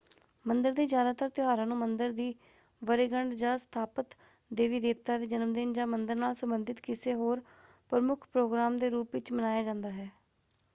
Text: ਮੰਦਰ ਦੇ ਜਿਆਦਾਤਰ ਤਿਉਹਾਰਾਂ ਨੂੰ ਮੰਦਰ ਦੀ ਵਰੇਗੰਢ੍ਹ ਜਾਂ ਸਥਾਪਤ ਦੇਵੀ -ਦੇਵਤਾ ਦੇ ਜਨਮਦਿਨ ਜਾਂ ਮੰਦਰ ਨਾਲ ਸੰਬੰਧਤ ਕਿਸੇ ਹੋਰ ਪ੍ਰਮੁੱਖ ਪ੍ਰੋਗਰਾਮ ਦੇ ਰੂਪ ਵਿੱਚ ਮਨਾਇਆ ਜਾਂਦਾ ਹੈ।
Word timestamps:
ਮੰਦਰ 0.45 0.71
ਦੇ 0.71 0.85
ਜਿਆਦਾਤਰ 0.85 1.29
ਤਿਉਹਾਰਾਂ 1.29 1.65
ਨੂੰ 1.67 1.77
ਮੰਦਰ 1.77 2.11
ਦੀ 2.11 2.33
ਵਰੇਗੰਢ੍ਹ 2.81 3.35
ਜਾਂ 3.35 3.57
ਸਥਾਪਤ 3.57 4.15
ਦੇਵੀ 4.51 4.79
-ਦੇਵਤਾ 4.81 5.17
ਦੇ 5.17 5.25
ਜਨਮਦਿਨ 5.27 5.73
ਜਾਂ 5.73 5.87
ਮੰਦਰ 5.87 6.15
ਨਾਲ 6.15 6.35
ਸੰਬੰਧਤ 6.35 6.79
ਕਿਸੇ 6.81 7.13
ਹੋਰ 7.13 7.41
ਪ੍ਰਮੁੱਖ 7.91 8.27
ਪ੍ਰੋਗਰਾਮ 8.27 8.77
ਦੇ 8.77 8.89
ਰੂਪ 8.89 9.15
ਵਿੱਚ 9.15 9.31
ਮਨਾਇਆ 9.31 9.63
ਜਾਂਦਾ 9.63 9.91
ਹੈ। 9.91 10.09